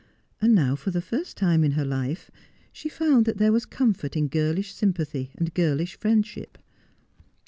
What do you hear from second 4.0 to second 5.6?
in girlish sympathy and